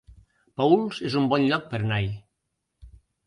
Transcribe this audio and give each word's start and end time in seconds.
Paüls 0.61 1.01
es 1.09 1.17
un 1.19 1.27
bon 1.33 1.45
lloc 1.51 1.69
per 1.73 1.81
anar-hi 1.83 2.09